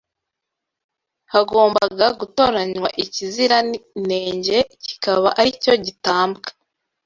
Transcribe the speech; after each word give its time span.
Hagombaga 1.33 2.05
gutoranywa 2.19 2.89
ikizira 3.03 3.55
inenge 3.97 4.57
kikaba 4.85 5.29
ari 5.39 5.51
cyo 5.63 5.75
gitambwa. 5.85 6.47